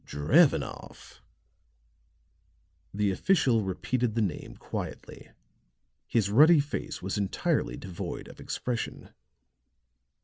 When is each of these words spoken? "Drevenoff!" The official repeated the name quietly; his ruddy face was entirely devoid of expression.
"Drevenoff!" 0.07 1.21
The 2.91 3.11
official 3.11 3.61
repeated 3.61 4.15
the 4.15 4.23
name 4.23 4.55
quietly; 4.57 5.29
his 6.07 6.31
ruddy 6.31 6.59
face 6.59 7.03
was 7.03 7.19
entirely 7.19 7.77
devoid 7.77 8.27
of 8.27 8.39
expression. 8.39 9.11